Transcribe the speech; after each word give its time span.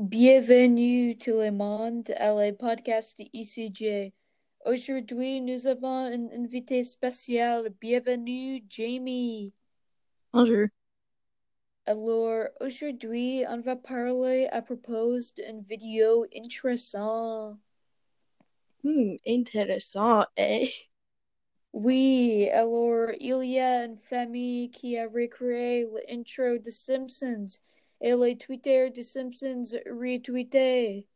Bienvenue 0.00 1.18
tout 1.18 1.32
le 1.32 1.50
monde 1.50 2.10
à 2.16 2.32
le 2.32 2.56
podcast 2.56 3.18
de 3.18 3.26
ICJ. 3.34 4.14
Aujourd'hui, 4.64 5.42
nous 5.42 5.66
avons 5.66 6.06
un 6.06 6.30
invité 6.30 6.82
spécial. 6.84 7.68
Bienvenue, 7.78 8.64
Jamie. 8.70 9.52
Bonjour. 10.32 10.68
Alors, 11.84 12.46
aujourd'hui, 12.62 13.44
on 13.46 13.60
va 13.60 13.76
parler 13.76 14.48
à 14.50 14.62
propos 14.62 15.18
d'une 15.36 15.60
vidéo 15.60 16.24
intéressante. 16.34 17.58
Hmm, 18.82 19.16
intéressant, 19.26 20.24
eh? 20.38 20.70
Oui, 21.74 22.48
alors, 22.54 23.10
il 23.20 23.44
y 23.44 23.60
a 23.60 23.84
une 23.84 23.98
famille 23.98 24.70
qui 24.70 24.96
a 24.96 25.06
recréé 25.06 25.86
l'intro 26.08 26.56
de 26.56 26.70
Simpsons 26.70 27.60
et 28.00 28.14
les 28.14 28.36
Twitter 28.36 28.90
de 28.90 29.02
Simpsons 29.02 29.64
retweeté 29.86 31.06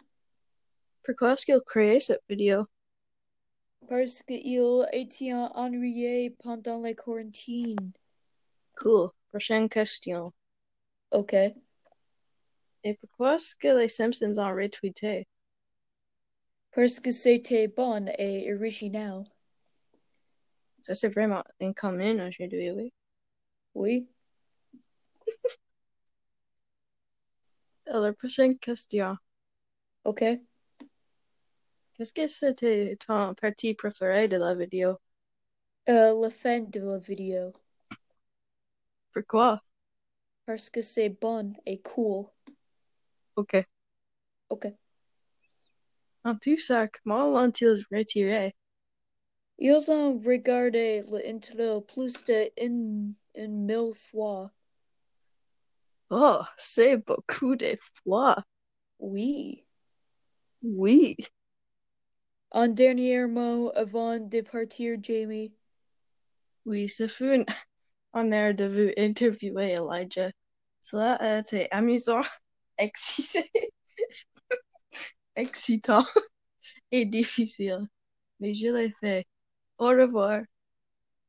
Pourquoi 1.05 1.35
est-ce 1.35 1.47
qu'il 1.47 2.01
cette 2.01 2.23
vidéo? 2.29 2.67
parce 3.89 4.23
qu'il 4.23 4.87
était 4.93 5.33
ennuyé 5.33 6.31
pendant 6.31 6.81
la 6.81 6.95
quarantaine. 6.95 7.93
Cool. 8.77 9.11
Prochaine 9.33 9.69
question. 9.69 10.33
Ok. 11.11 11.35
Et 12.85 12.95
pourquoi 12.95 13.35
est-ce 13.35 13.57
que 13.57 13.77
les 13.77 13.89
Simpsons 13.89 14.39
ont 14.39 14.55
retweeté? 14.55 15.27
Parce 16.73 17.01
que 17.01 17.11
c'était 17.11 17.69
bon 17.69 18.07
et 18.19 18.53
original. 18.53 19.25
Ça, 20.83 20.95
c'est 20.95 21.09
vraiment 21.09 21.43
incommun 21.61 22.29
aujourd'hui, 22.29 22.71
oui. 22.71 22.93
Oui. 23.75 24.09
Alors, 27.95 28.13
prochaine 28.17 28.59
question. 28.59 29.17
Ok. 30.03 30.25
Qu'est-ce 31.95 32.13
que 32.13 32.27
c'était 32.27 32.97
ton 32.97 33.35
partie 33.35 33.75
préférée 33.75 34.27
de 34.27 34.37
la 34.37 34.57
vidéo? 34.57 34.97
Euh, 35.89 36.21
la 36.21 36.31
fin 36.31 36.59
de 36.59 36.81
la 36.81 36.99
vidéo. 36.99 37.53
Pourquoi? 39.13 39.61
Parce 40.45 40.69
que 40.71 40.83
c'est 40.83 41.09
bon 41.09 41.53
et 41.67 41.81
cool. 41.83 42.27
Ok. 43.37 43.65
Ok. 44.49 44.67
En 46.25 46.35
tout 46.35 46.59
ça, 46.59 46.89
comment 46.89 47.31
l'ont-ils 47.31 47.85
retiré? 47.93 48.57
Ils 49.59 49.89
ont 49.93 50.19
regardé 50.19 51.03
l'intro 51.03 51.81
plus 51.83 52.25
de 52.25 52.51
une, 52.61 53.15
une 53.37 53.67
mille 53.67 53.95
fois. 53.95 54.51
Oh, 56.17 56.45
c'est 56.57 56.99
beaucoup 57.05 57.57
de 57.57 57.77
fois. 58.05 58.45
Oui. 59.01 59.67
Oui. 60.63 61.17
Un 62.53 62.69
dernier 62.69 63.27
mot 63.27 63.73
avant 63.75 64.21
de 64.21 64.41
partir, 64.43 64.97
Jamie. 65.03 65.53
Oui, 66.67 66.89
ce 66.89 67.09
fut 67.09 67.33
un 67.33 67.45
honneur 68.15 68.55
de 68.55 68.65
vous 68.67 68.93
interviewer, 68.97 69.73
Elijah. 69.73 70.31
Cela 70.81 71.15
a 71.15 71.41
été 71.41 71.67
amusant, 71.73 72.21
excitant, 72.79 73.43
excitant 75.35 76.05
et 76.93 77.07
difficile, 77.07 77.89
mais 78.39 78.55
je 78.55 78.69
l'ai 78.69 78.93
fait. 79.01 79.27
Au 79.79 79.89
revoir. 79.89 80.43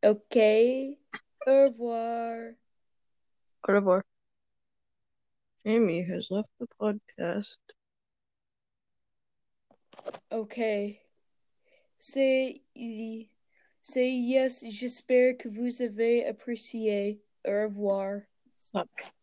Ok. 0.04 0.38
Au 1.48 1.70
revoir. 1.70 2.54
Au 3.68 3.74
revoir. 3.74 4.15
Jamie 5.66 6.04
has 6.04 6.30
left 6.30 6.50
the 6.60 6.68
podcast. 6.80 7.58
Ok. 10.30 10.60
C'est 11.98 12.62
say 13.82 14.12
yes, 14.12 14.64
j'espère 14.70 15.38
que 15.38 15.50
vous 15.50 15.82
avez 15.82 16.26
apprécié. 16.28 17.24
Au 17.48 17.64
revoir. 17.64 18.22
Suck. 18.58 19.15